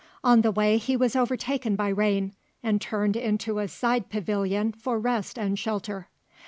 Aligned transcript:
On 0.23 0.41
the 0.41 0.51
way 0.51 0.79
he 0.79 0.97
was 0.97 1.15
overtaken 1.15 1.75
by 1.75 1.89
rain, 1.89 2.33
and 2.63 2.81
turned 2.81 3.15
into 3.15 3.59
a 3.59 3.67
side 3.67 4.09
pavilion 4.09 4.71
for 4.71 4.97
rest 4.97 5.37
and 5.37 5.59
shelter. 5.59 6.09